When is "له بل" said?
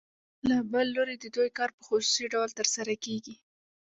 0.49-0.85